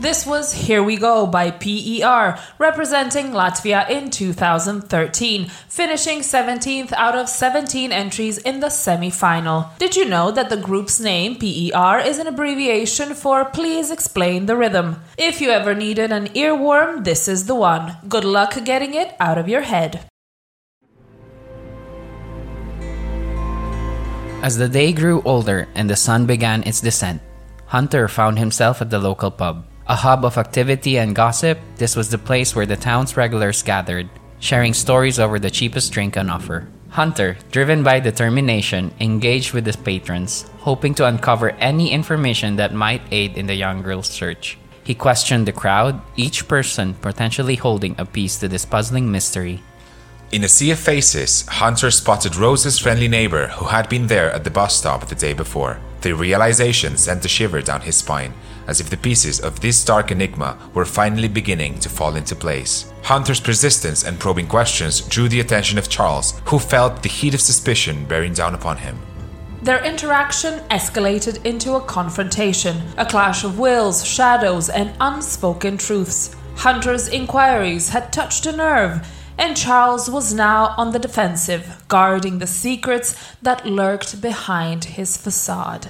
This 0.08 0.26
was 0.26 0.54
Here 0.54 0.82
We 0.82 0.96
Go 0.96 1.28
by 1.28 1.52
PER, 1.52 2.40
representing 2.58 3.32
Latvia 3.36 3.90
in 3.90 4.10
2013, 4.10 5.50
finishing 5.68 6.20
17th 6.20 6.94
out 6.94 7.18
of 7.18 7.28
17 7.28 7.92
entries 7.92 8.38
in 8.38 8.62
the 8.62 8.70
semi 8.70 9.10
final. 9.10 9.70
Did 9.80 9.98
you 9.98 10.06
know 10.06 10.32
that 10.32 10.50
the 10.50 10.56
group's 10.56 11.02
name, 11.02 11.36
PER, 11.36 12.00
is 12.00 12.20
an 12.20 12.28
abbreviation 12.28 13.16
for 13.16 13.44
Please 13.44 13.92
Explain 13.92 14.46
the 14.46 14.56
Rhythm? 14.56 15.04
If 15.18 15.42
you 15.42 15.50
ever 15.50 15.76
needed 15.76 16.14
an 16.14 16.28
earworm, 16.28 17.04
this 17.04 17.28
is 17.28 17.46
the 17.46 17.56
one. 17.56 17.98
Good 18.08 18.24
luck 18.24 18.64
getting 18.64 18.94
it 18.94 19.14
out 19.20 19.38
of 19.38 19.50
your 19.50 19.64
head. 19.64 20.08
As 24.42 24.56
the 24.56 24.70
day 24.70 24.94
grew 24.94 25.22
older 25.24 25.68
and 25.76 25.90
the 25.90 25.98
sun 25.98 26.26
began 26.26 26.64
its 26.64 26.80
descent, 26.80 27.22
Hunter 27.66 28.08
found 28.08 28.40
himself 28.40 28.82
at 28.82 28.90
the 28.90 29.00
local 29.00 29.32
pub. 29.32 29.66
A 29.90 29.96
hub 29.96 30.26
of 30.26 30.38
activity 30.38 30.98
and 30.98 31.16
gossip, 31.16 31.58
this 31.78 31.96
was 31.96 32.10
the 32.10 32.18
place 32.18 32.54
where 32.54 32.66
the 32.66 32.76
town's 32.76 33.16
regulars 33.16 33.64
gathered, 33.64 34.10
sharing 34.40 34.74
stories 34.74 35.18
over 35.18 35.40
the 35.40 35.50
cheapest 35.50 35.94
drink 35.94 36.18
on 36.18 36.30
offer. 36.30 36.68
Hunter, 36.90 37.38
driven 37.52 37.84
by 37.84 38.02
determination, 38.02 38.94
engaged 39.00 39.54
with 39.54 39.66
his 39.66 39.78
patrons, 39.78 40.46
hoping 40.60 40.94
to 40.96 41.06
uncover 41.06 41.52
any 41.52 41.92
information 41.92 42.58
that 42.58 42.74
might 42.74 43.02
aid 43.12 43.38
in 43.38 43.48
the 43.48 43.56
young 43.56 43.82
girl's 43.82 44.10
search. 44.10 44.58
He 44.84 44.94
questioned 44.94 45.48
the 45.48 45.54
crowd, 45.54 46.02
each 46.18 46.50
person 46.50 46.94
potentially 46.96 47.56
holding 47.56 47.96
a 47.98 48.06
piece 48.06 48.38
to 48.40 48.50
this 48.50 48.66
puzzling 48.66 49.10
mystery. 49.10 49.64
In 50.34 50.44
a 50.44 50.50
sea 50.50 50.72
of 50.72 50.80
faces, 50.80 51.48
Hunter 51.48 51.92
spotted 51.92 52.36
Rose's 52.36 52.78
friendly 52.78 53.08
neighbor 53.08 53.48
who 53.48 53.68
had 53.68 53.88
been 53.88 54.08
there 54.08 54.34
at 54.34 54.44
the 54.44 54.52
bus 54.52 54.76
stop 54.76 55.08
the 55.08 55.16
day 55.16 55.32
before. 55.32 55.80
The 56.02 56.12
realization 56.12 56.98
sent 56.98 57.24
a 57.24 57.30
shiver 57.30 57.62
down 57.62 57.82
his 57.82 57.96
spine, 57.96 58.34
as 58.68 58.80
if 58.80 58.90
the 58.90 58.98
pieces 58.98 59.40
of 59.40 59.60
this 59.60 59.84
dark 59.84 60.12
enigma 60.12 60.58
were 60.74 60.86
finally 60.86 61.28
beginning 61.28 61.80
to 61.80 61.90
fall 61.90 62.16
into 62.16 62.36
place. 62.36 62.94
Hunter's 63.04 63.40
persistence 63.40 64.04
and 64.04 64.20
probing 64.20 64.48
questions 64.48 65.02
drew 65.02 65.28
the 65.28 65.40
attention 65.40 65.78
of 65.78 65.90
Charles, 65.90 66.40
who 66.46 66.60
felt 66.60 67.02
the 67.02 67.10
heat 67.10 67.34
of 67.34 67.42
suspicion 67.42 68.06
bearing 68.06 68.34
down 68.34 68.54
upon 68.54 68.78
him. 68.78 69.00
Their 69.64 69.84
interaction 69.84 70.60
escalated 70.70 71.44
into 71.46 71.74
a 71.76 71.82
confrontation, 71.82 72.82
a 72.98 73.06
clash 73.06 73.44
of 73.44 73.58
wills, 73.58 74.06
shadows, 74.06 74.70
and 74.70 74.94
unspoken 75.00 75.78
truths. 75.78 76.36
Hunter's 76.56 77.08
inquiries 77.08 77.90
had 77.90 78.14
touched 78.14 78.46
a 78.46 78.52
nerve, 78.52 79.06
and 79.38 79.56
Charles 79.58 80.10
was 80.10 80.34
now 80.34 80.74
on 80.78 80.92
the 80.92 81.00
defensive, 81.00 81.84
guarding 81.88 82.40
the 82.40 82.48
secrets 82.48 83.16
that 83.42 83.66
lurked 83.66 84.22
behind 84.22 84.86
his 84.86 85.18
facade. 85.18 85.88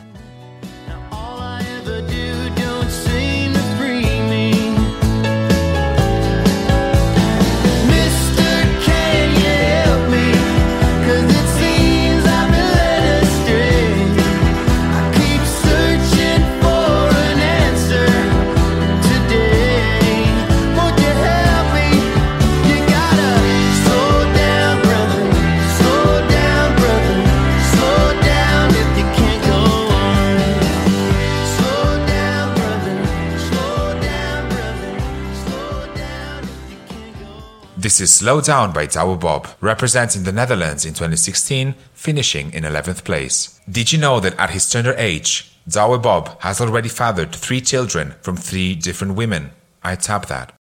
This 37.87 38.01
is 38.01 38.13
Slow 38.13 38.41
Down 38.41 38.73
by 38.73 38.85
Douwe 38.85 39.17
Bob, 39.17 39.47
representing 39.61 40.23
the 40.23 40.33
Netherlands 40.33 40.83
in 40.83 40.93
2016, 40.93 41.73
finishing 41.93 42.51
in 42.51 42.65
11th 42.65 43.05
place. 43.05 43.61
Did 43.71 43.93
you 43.93 43.97
know 43.97 44.19
that 44.19 44.37
at 44.37 44.49
his 44.49 44.69
tender 44.69 44.93
age, 44.97 45.55
Douwe 45.69 45.97
Bob 46.03 46.37
has 46.41 46.59
already 46.59 46.89
fathered 46.89 47.33
three 47.33 47.61
children 47.61 48.15
from 48.21 48.35
three 48.35 48.75
different 48.75 49.15
women? 49.15 49.51
I 49.83 49.95
tap 49.95 50.25
that. 50.25 50.51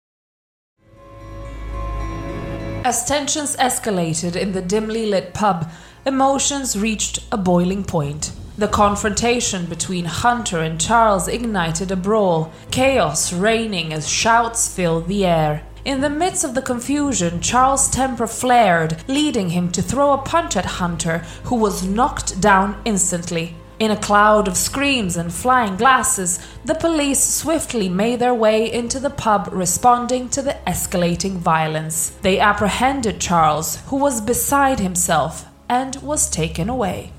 As 2.85 3.03
tensions 3.03 3.57
escalated 3.57 4.37
in 4.37 4.53
the 4.53 4.61
dimly 4.61 5.05
lit 5.07 5.33
pub, 5.33 5.69
emotions 6.05 6.79
reached 6.79 7.19
a 7.33 7.37
boiling 7.37 7.83
point. 7.83 8.31
The 8.57 8.69
confrontation 8.69 9.65
between 9.65 10.05
Hunter 10.05 10.59
and 10.59 10.79
Charles 10.79 11.27
ignited 11.27 11.91
a 11.91 11.97
brawl, 11.97 12.53
chaos 12.71 13.33
reigning 13.33 13.91
as 13.91 14.07
shouts 14.07 14.73
filled 14.73 15.09
the 15.09 15.25
air. 15.25 15.63
In 15.87 16.01
the 16.01 16.09
midst 16.09 16.43
of 16.43 16.53
the 16.53 16.61
confusion, 16.61 17.39
Charles' 17.39 17.89
temper 17.89 18.27
flared, 18.27 19.01
leading 19.07 19.51
him 19.51 19.71
to 19.71 19.81
throw 19.81 20.11
a 20.11 20.17
punch 20.17 20.57
at 20.57 20.65
Hunter, 20.65 21.19
who 21.45 21.55
was 21.55 21.87
knocked 21.87 22.41
down 22.41 22.81
instantly. 22.83 23.55
In 23.79 23.91
a 23.91 23.95
cloud 23.95 24.49
of 24.49 24.57
screams 24.57 25.15
and 25.15 25.31
flying 25.31 25.77
glasses, 25.77 26.45
the 26.65 26.75
police 26.75 27.23
swiftly 27.23 27.87
made 27.87 28.19
their 28.19 28.33
way 28.33 28.69
into 28.69 28.99
the 28.99 29.09
pub, 29.09 29.47
responding 29.53 30.27
to 30.31 30.41
the 30.41 30.57
escalating 30.67 31.37
violence. 31.37 32.09
They 32.21 32.37
apprehended 32.37 33.21
Charles, 33.21 33.77
who 33.85 33.95
was 33.95 34.19
beside 34.19 34.81
himself, 34.81 35.45
and 35.69 35.95
was 36.03 36.29
taken 36.29 36.67
away. 36.67 37.13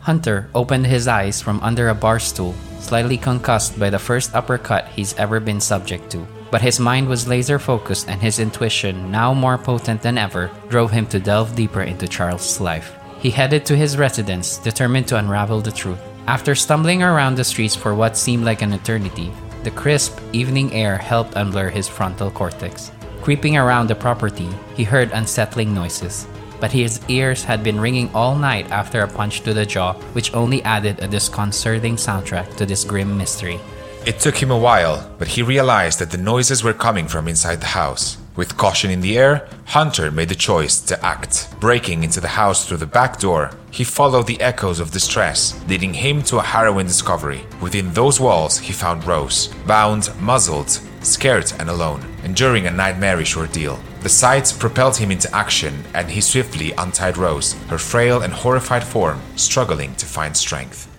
Hunter 0.00 0.50
opened 0.54 0.88
his 0.88 1.08
eyes 1.08 1.40
from 1.40 1.58
under 1.62 1.88
a 1.88 1.94
bar 1.94 2.18
stool, 2.18 2.54
slightly 2.80 3.16
concussed 3.16 3.80
by 3.80 3.88
the 3.88 3.98
first 3.98 4.34
uppercut 4.34 4.88
he's 4.88 5.14
ever 5.14 5.40
been 5.40 5.58
subject 5.58 6.10
to. 6.10 6.26
But 6.50 6.62
his 6.62 6.80
mind 6.80 7.08
was 7.08 7.28
laser 7.28 7.58
focused, 7.58 8.08
and 8.08 8.20
his 8.20 8.38
intuition, 8.38 9.10
now 9.10 9.32
more 9.32 9.56
potent 9.56 10.02
than 10.02 10.18
ever, 10.18 10.50
drove 10.68 10.90
him 10.90 11.06
to 11.06 11.20
delve 11.20 11.54
deeper 11.54 11.82
into 11.82 12.08
Charles' 12.08 12.60
life. 12.60 12.96
He 13.20 13.30
headed 13.30 13.64
to 13.66 13.76
his 13.76 13.96
residence, 13.96 14.58
determined 14.58 15.06
to 15.08 15.18
unravel 15.18 15.60
the 15.60 15.70
truth. 15.70 16.00
After 16.26 16.54
stumbling 16.54 17.02
around 17.02 17.36
the 17.36 17.44
streets 17.44 17.76
for 17.76 17.94
what 17.94 18.16
seemed 18.16 18.44
like 18.44 18.62
an 18.62 18.72
eternity, 18.72 19.30
the 19.62 19.70
crisp 19.70 20.18
evening 20.32 20.72
air 20.72 20.96
helped 20.96 21.34
unblur 21.34 21.70
his 21.70 21.86
frontal 21.86 22.30
cortex. 22.30 22.90
Creeping 23.20 23.56
around 23.56 23.88
the 23.88 23.94
property, 23.94 24.48
he 24.74 24.82
heard 24.82 25.10
unsettling 25.12 25.74
noises, 25.74 26.26
but 26.60 26.72
his 26.72 27.00
ears 27.08 27.44
had 27.44 27.62
been 27.62 27.78
ringing 27.78 28.10
all 28.14 28.34
night 28.34 28.70
after 28.70 29.02
a 29.02 29.08
punch 29.08 29.42
to 29.42 29.52
the 29.52 29.66
jaw, 29.66 29.92
which 30.14 30.32
only 30.34 30.62
added 30.62 30.98
a 31.00 31.08
disconcerting 31.08 31.96
soundtrack 31.96 32.56
to 32.56 32.64
this 32.64 32.84
grim 32.84 33.18
mystery. 33.18 33.60
It 34.06 34.18
took 34.18 34.36
him 34.36 34.50
a 34.50 34.58
while, 34.58 35.08
but 35.18 35.28
he 35.28 35.42
realized 35.42 35.98
that 35.98 36.10
the 36.10 36.16
noises 36.16 36.64
were 36.64 36.72
coming 36.72 37.06
from 37.06 37.28
inside 37.28 37.60
the 37.60 37.66
house. 37.66 38.16
With 38.34 38.56
caution 38.56 38.90
in 38.90 39.02
the 39.02 39.18
air, 39.18 39.46
Hunter 39.66 40.10
made 40.10 40.30
the 40.30 40.34
choice 40.34 40.80
to 40.80 41.04
act. 41.04 41.48
Breaking 41.60 42.02
into 42.02 42.20
the 42.20 42.28
house 42.28 42.66
through 42.66 42.78
the 42.78 42.86
back 42.86 43.20
door, 43.20 43.50
he 43.70 43.84
followed 43.84 44.26
the 44.26 44.40
echoes 44.40 44.80
of 44.80 44.90
distress, 44.90 45.62
leading 45.68 45.92
him 45.92 46.22
to 46.22 46.38
a 46.38 46.42
harrowing 46.42 46.86
discovery. 46.86 47.44
Within 47.60 47.92
those 47.92 48.18
walls, 48.18 48.58
he 48.58 48.72
found 48.72 49.06
Rose, 49.06 49.48
bound, 49.66 50.10
muzzled, 50.18 50.80
scared, 51.02 51.52
and 51.58 51.68
alone, 51.68 52.02
enduring 52.24 52.66
a 52.66 52.70
nightmarish 52.70 53.36
ordeal. 53.36 53.78
The 54.00 54.08
sight 54.08 54.54
propelled 54.58 54.96
him 54.96 55.10
into 55.10 55.34
action, 55.34 55.84
and 55.94 56.10
he 56.10 56.22
swiftly 56.22 56.72
untied 56.78 57.18
Rose, 57.18 57.52
her 57.68 57.78
frail 57.78 58.22
and 58.22 58.32
horrified 58.32 58.84
form 58.84 59.20
struggling 59.36 59.94
to 59.96 60.06
find 60.06 60.34
strength. 60.34 60.89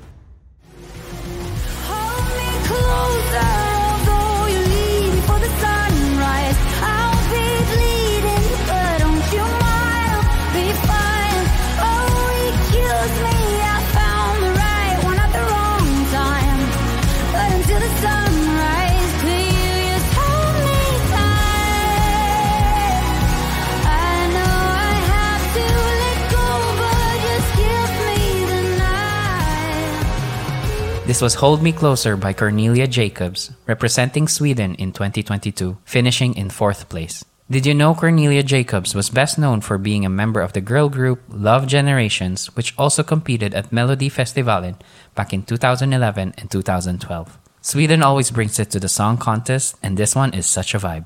This 31.12 31.22
was 31.22 31.34
Hold 31.44 31.62
Me 31.62 31.74
Closer 31.74 32.16
by 32.16 32.32
Cornelia 32.32 32.88
Jacobs, 32.88 33.52
representing 33.68 34.30
Sweden 34.30 34.76
in 34.76 34.94
2022, 34.94 35.76
finishing 35.84 36.34
in 36.36 36.50
fourth 36.50 36.88
place. 36.88 37.26
Did 37.50 37.66
you 37.66 37.74
know 37.74 37.94
Cornelia 37.94 38.44
Jacobs 38.44 38.96
was 38.96 39.10
best 39.10 39.38
known 39.38 39.60
for 39.60 39.78
being 39.78 40.06
a 40.06 40.10
member 40.10 40.40
of 40.40 40.54
the 40.54 40.62
girl 40.62 40.88
group 40.88 41.20
Love 41.28 41.68
Generations, 41.68 42.56
which 42.56 42.74
also 42.78 43.04
competed 43.04 43.54
at 43.54 43.72
Melodifestivalen 43.72 44.80
back 45.14 45.34
in 45.34 45.44
2011 45.44 46.34
and 46.38 46.50
2012? 46.50 47.38
Sweden 47.60 48.04
always 48.04 48.32
brings 48.32 48.58
it 48.58 48.72
to 48.72 48.80
the 48.80 48.88
song 48.88 49.18
contest, 49.18 49.76
and 49.84 49.98
this 49.98 50.16
one 50.16 50.34
is 50.34 50.46
such 50.46 50.74
a 50.74 50.80
vibe. 50.80 51.04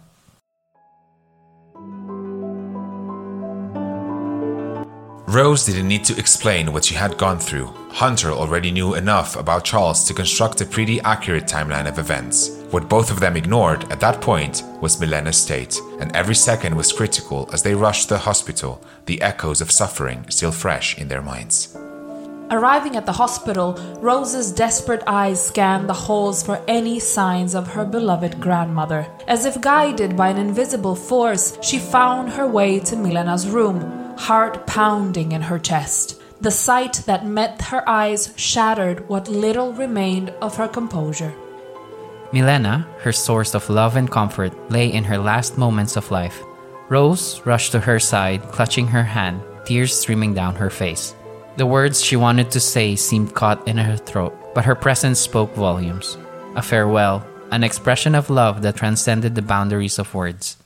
Rose 5.28 5.66
didn't 5.66 5.88
need 5.88 6.06
to 6.06 6.20
explain 6.20 6.74
what 6.74 6.86
she 6.86 6.94
had 6.94 7.18
gone 7.18 7.40
through. 7.40 7.74
Hunter 7.96 8.34
already 8.34 8.72
knew 8.72 8.96
enough 8.96 9.38
about 9.38 9.64
Charles 9.64 10.04
to 10.04 10.14
construct 10.14 10.60
a 10.60 10.66
pretty 10.66 11.00
accurate 11.00 11.46
timeline 11.46 11.88
of 11.88 11.98
events. 11.98 12.50
What 12.72 12.90
both 12.90 13.10
of 13.10 13.22
them 13.22 13.38
ignored 13.38 13.90
at 13.90 14.02
that 14.02 14.20
point 14.20 14.64
was 14.82 15.00
Milena's 15.00 15.38
state, 15.38 15.80
and 16.02 16.14
every 16.14 16.36
second 16.36 16.76
was 16.76 16.92
critical 16.92 17.50
as 17.54 17.64
they 17.64 17.74
rushed 17.74 18.10
to 18.10 18.16
the 18.16 18.20
hospital, 18.20 18.82
the 19.06 19.22
echoes 19.22 19.62
of 19.62 19.72
suffering 19.72 20.26
still 20.30 20.52
fresh 20.52 20.98
in 20.98 21.08
their 21.08 21.22
minds. 21.22 21.74
Arriving 22.52 22.98
at 22.98 23.06
the 23.06 23.14
hospital, 23.14 23.80
Rose's 24.02 24.52
desperate 24.52 25.04
eyes 25.08 25.42
scanned 25.42 25.88
the 25.88 25.94
halls 25.94 26.44
for 26.44 26.62
any 26.68 27.00
signs 27.00 27.56
of 27.56 27.66
her 27.66 27.86
beloved 27.86 28.42
grandmother. 28.42 29.08
As 29.26 29.46
if 29.46 29.62
guided 29.62 30.18
by 30.18 30.28
an 30.28 30.38
invisible 30.38 30.98
force, 30.98 31.58
she 31.62 31.80
found 31.80 32.34
her 32.34 32.46
way 32.46 32.78
to 32.82 32.98
Milena's 32.98 33.48
room, 33.48 34.18
heart 34.18 34.68
pounding 34.68 35.32
in 35.32 35.44
her 35.44 35.58
chest. 35.58 36.22
The 36.46 36.52
sight 36.52 37.02
that 37.08 37.26
met 37.26 37.60
her 37.74 37.82
eyes 37.90 38.32
shattered 38.36 39.10
what 39.10 39.28
little 39.28 39.74
remained 39.74 40.30
of 40.44 40.56
her 40.58 40.68
composure. 40.68 41.34
Milena, 42.32 42.86
her 43.00 43.12
source 43.12 43.56
of 43.56 43.68
love 43.68 43.96
and 43.96 44.12
comfort, 44.12 44.54
lay 44.70 44.94
in 44.94 45.04
her 45.06 45.18
last 45.18 45.58
moments 45.58 45.98
of 45.98 46.12
life. 46.12 46.40
Rose 46.88 47.42
rushed 47.48 47.72
to 47.72 47.80
her 47.80 48.00
side, 48.00 48.44
clutching 48.52 48.86
her 48.86 49.02
hand, 49.02 49.42
tears 49.66 49.98
streaming 49.98 50.36
down 50.36 50.54
her 50.54 50.70
face. 50.70 51.16
The 51.58 51.66
words 51.66 52.06
she 52.06 52.16
wanted 52.16 52.52
to 52.52 52.60
say 52.60 52.96
seemed 52.96 53.34
caught 53.34 53.68
in 53.68 53.78
her 53.78 53.98
throat, 53.98 54.38
but 54.54 54.66
her 54.66 54.76
presence 54.76 55.18
spoke 55.18 55.56
volumes. 55.56 56.16
A 56.56 56.62
farewell, 56.62 57.26
an 57.50 57.64
expression 57.64 58.14
of 58.14 58.30
love 58.30 58.62
that 58.62 58.76
transcended 58.76 59.34
the 59.34 59.42
boundaries 59.42 59.98
of 59.98 60.14
words. 60.14 60.58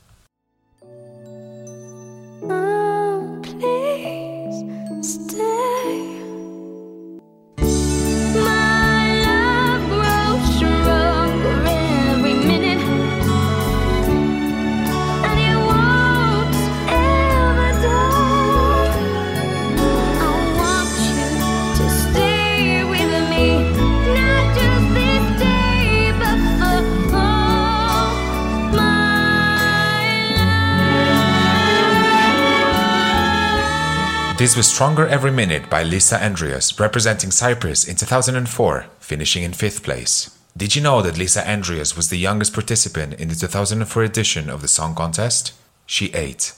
This 34.50 34.56
was 34.56 34.66
Stronger 34.66 35.06
Every 35.06 35.30
Minute 35.30 35.70
by 35.70 35.84
Lisa 35.84 36.20
Andreas, 36.20 36.80
representing 36.80 37.30
Cyprus 37.30 37.86
in 37.86 37.94
2004, 37.94 38.86
finishing 38.98 39.44
in 39.44 39.52
fifth 39.52 39.84
place. 39.84 40.36
Did 40.56 40.74
you 40.74 40.82
know 40.82 41.02
that 41.02 41.16
Lisa 41.16 41.48
Andreas 41.48 41.96
was 41.96 42.10
the 42.10 42.18
youngest 42.18 42.52
participant 42.52 43.14
in 43.14 43.28
the 43.28 43.36
2004 43.36 44.02
edition 44.02 44.50
of 44.50 44.60
the 44.60 44.66
song 44.66 44.96
contest? 44.96 45.52
She 45.86 46.12
ate. 46.14 46.52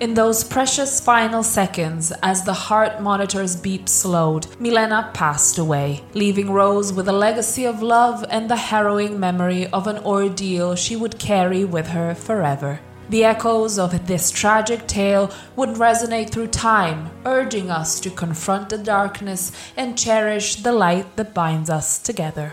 In 0.00 0.14
those 0.14 0.42
precious 0.42 0.98
final 0.98 1.44
seconds, 1.44 2.12
as 2.24 2.42
the 2.42 2.52
heart 2.52 3.00
monitor's 3.00 3.54
beep 3.54 3.88
slowed, 3.88 4.48
Milena 4.60 5.12
passed 5.14 5.58
away, 5.58 6.02
leaving 6.14 6.50
Rose 6.50 6.92
with 6.92 7.06
a 7.06 7.12
legacy 7.12 7.64
of 7.64 7.80
love 7.80 8.24
and 8.28 8.50
the 8.50 8.56
harrowing 8.56 9.20
memory 9.20 9.68
of 9.68 9.86
an 9.86 9.98
ordeal 9.98 10.74
she 10.74 10.96
would 10.96 11.20
carry 11.20 11.64
with 11.64 11.86
her 11.88 12.16
forever. 12.16 12.80
The 13.10 13.24
echoes 13.24 13.78
of 13.78 14.06
this 14.06 14.30
tragic 14.30 14.86
tale 14.86 15.30
would 15.56 15.70
resonate 15.70 16.30
through 16.30 16.48
time, 16.48 17.10
urging 17.24 17.70
us 17.70 18.00
to 18.00 18.10
confront 18.10 18.68
the 18.68 18.76
darkness 18.76 19.50
and 19.76 19.96
cherish 19.96 20.56
the 20.56 20.72
light 20.72 21.16
that 21.16 21.32
binds 21.32 21.70
us 21.70 21.98
together. 21.98 22.52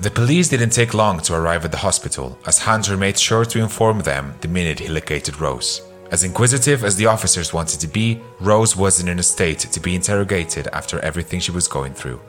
The 0.00 0.10
police 0.10 0.48
didn't 0.48 0.70
take 0.70 0.94
long 0.94 1.20
to 1.20 1.34
arrive 1.34 1.64
at 1.64 1.72
the 1.72 1.78
hospital, 1.78 2.38
as 2.46 2.60
Hunter 2.60 2.96
made 2.96 3.18
sure 3.18 3.44
to 3.44 3.58
inform 3.58 4.00
them 4.00 4.34
the 4.40 4.48
minute 4.48 4.78
he 4.78 4.88
located 4.88 5.40
Rose. 5.40 5.82
As 6.10 6.24
inquisitive 6.24 6.82
as 6.82 6.96
the 6.96 7.06
officers 7.06 7.52
wanted 7.52 7.80
to 7.80 7.88
be, 7.88 8.20
Rose 8.40 8.76
wasn't 8.76 9.10
in 9.10 9.18
a 9.18 9.22
state 9.22 9.58
to 9.58 9.80
be 9.80 9.94
interrogated 9.94 10.68
after 10.68 11.00
everything 11.00 11.40
she 11.40 11.50
was 11.50 11.68
going 11.68 11.92
through. 11.92 12.20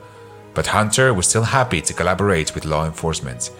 But 0.52 0.66
Hunter 0.66 1.14
was 1.14 1.28
still 1.28 1.44
happy 1.44 1.80
to 1.80 1.94
collaborate 1.94 2.54
with 2.54 2.66
law 2.66 2.84
enforcement. 2.84 3.50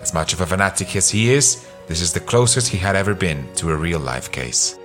As 0.00 0.12
much 0.12 0.32
of 0.32 0.40
a 0.40 0.46
fanatic 0.46 0.96
as 0.96 1.10
he 1.10 1.30
is, 1.30 1.66
this 1.90 2.00
is 2.00 2.12
the 2.12 2.20
closest 2.20 2.68
he 2.68 2.78
had 2.78 2.94
ever 2.94 3.14
been 3.14 3.52
to 3.56 3.68
a 3.68 3.74
real 3.74 3.98
life 3.98 4.30
case. 4.30 4.78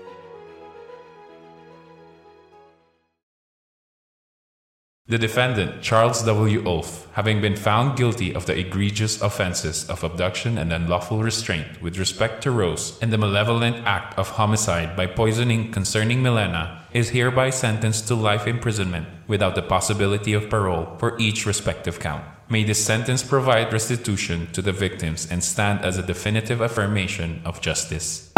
The 5.05 5.19
defendant, 5.19 5.83
Charles 5.83 6.23
W. 6.23 6.65
Ulf, 6.65 7.07
having 7.13 7.41
been 7.41 7.55
found 7.55 7.95
guilty 7.95 8.33
of 8.33 8.47
the 8.47 8.57
egregious 8.57 9.21
offenses 9.21 9.87
of 9.87 10.03
abduction 10.03 10.57
and 10.57 10.73
unlawful 10.73 11.21
restraint 11.21 11.79
with 11.79 11.99
respect 11.99 12.41
to 12.41 12.49
Rose 12.49 12.97
and 13.03 13.13
the 13.13 13.19
malevolent 13.19 13.85
act 13.85 14.17
of 14.17 14.29
homicide 14.29 14.95
by 14.97 15.05
poisoning 15.05 15.71
concerning 15.71 16.23
Milena, 16.23 16.85
is 16.95 17.10
hereby 17.10 17.49
sentenced 17.49 18.08
to 18.08 18.15
life 18.15 18.47
imprisonment 18.47 19.05
without 19.27 19.53
the 19.53 19.62
possibility 19.62 20.31
of 20.31 20.49
parole 20.49 20.95
for 20.97 21.19
each 21.19 21.45
respective 21.45 21.99
count. 21.99 22.23
May 22.49 22.63
this 22.63 22.84
sentence 22.84 23.21
provide 23.21 23.73
restitution 23.73 24.47
to 24.53 24.62
the 24.62 24.71
victims 24.71 25.27
and 25.29 25.43
stand 25.43 25.84
as 25.84 25.97
a 25.97 26.03
definitive 26.03 26.62
affirmation 26.62 27.41
of 27.43 27.60
justice. 27.60 28.31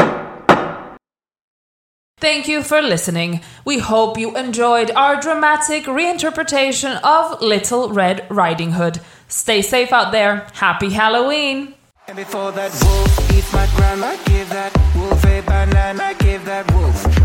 Thank 2.20 2.48
you 2.48 2.64
for 2.64 2.82
listening. 2.82 3.42
We 3.64 3.78
hope 3.78 4.18
you 4.18 4.36
enjoyed 4.36 4.90
our 4.90 5.22
dramatic 5.22 5.84
reinterpretation 5.84 7.00
of 7.04 7.40
Little 7.44 7.90
Red 7.94 8.26
Riding 8.32 8.72
Hood. 8.72 9.00
Stay 9.28 9.62
safe 9.62 9.94
out 9.94 10.12
there. 10.12 10.48
Happy 10.54 10.90
Halloween! 10.90 11.76
And 12.08 12.18
before 12.18 12.52
that 12.54 12.72
wolf 12.84 13.32
eats 13.38 13.54
my 13.54 13.68
grandma, 13.76 14.16
give 14.26 14.50
that 14.50 14.74
wolf 14.96 15.24
a 15.26 15.42
banana, 15.42 16.16
give 16.18 16.44
that 16.46 16.66
wolf. 16.72 17.17